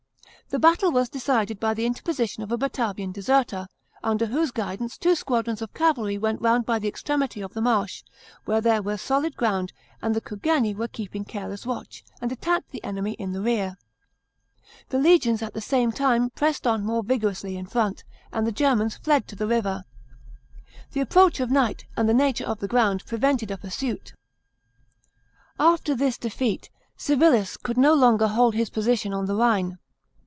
The 0.49 0.59
battle 0.59 0.91
was 0.91 1.07
decided 1.07 1.61
by 1.61 1.73
the 1.73 1.85
interposition 1.85 2.43
of 2.43 2.51
a 2.51 2.57
Batavian 2.57 3.13
deserter, 3.13 3.67
under 4.03 4.25
whose 4.25 4.51
guidance 4.51 4.97
two 4.97 5.15
squadrons 5.15 5.61
of 5.61 5.73
cavalry 5.73 6.17
went 6.17 6.41
round 6.41 6.65
by 6.65 6.77
the 6.77 6.89
extremity 6.89 7.39
of 7.39 7.53
the 7.53 7.61
marsh, 7.61 8.03
where 8.43 8.59
there 8.59 8.81
.was 8.81 9.01
solid 9.01 9.37
ground 9.37 9.71
and 10.01 10.13
the 10.13 10.19
Cugerni 10.19 10.75
were 10.75 10.89
keeping 10.89 11.23
careless 11.23 11.63
wntch, 11.63 12.03
and 12.19 12.33
attacked 12.33 12.71
the 12.71 12.83
enemy 12.83 13.13
in 13.13 13.31
the 13.31 13.39
rear. 13.39 13.77
The 14.89 14.97
legions 14.97 15.41
at 15.41 15.53
the 15.53 15.61
same 15.61 15.93
time 15.93 16.31
pressed 16.31 16.67
on 16.67 16.83
more 16.83 17.01
vigorously 17.01 17.55
in 17.55 17.65
front, 17.65 18.03
and 18.33 18.45
the 18.45 18.51
Germans 18.51 18.95
Hed 19.05 19.29
to 19.29 19.37
the 19.37 19.45
70 19.45 19.45
A.I). 19.45 19.45
BATTLE 19.45 19.45
OF 19.45 19.49
VETERA. 19.49 19.73
river. 19.73 20.71
The 20.91 20.99
approach 20.99 21.39
of 21.39 21.49
night 21.49 21.85
and 21.95 22.09
the 22.09 22.13
nature 22.13 22.45
of 22.45 22.59
the 22.59 22.67
ground 22.67 23.05
pre 23.05 23.17
vented 23.19 23.51
a 23.51 23.57
pursuit.§ 23.57 24.13
13. 24.15 24.15
After 25.61 25.95
this 25.95 26.17
defeat 26.17 26.69
Civilis 26.97 27.55
could 27.55 27.77
no 27.77 27.93
longer 27.93 28.27
hold 28.27 28.53
his 28.55 28.69
position 28.69 29.13
on 29.13 29.27
the 29.27 29.35
Rhine. 29.37 29.77